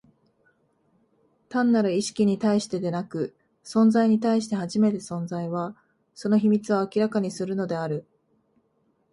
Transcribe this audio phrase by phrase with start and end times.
[1.47, 5.77] 単なる意識に対してでなく、存在に対して初めて、存在は、
[6.15, 8.07] その秘密を明らかにするのである。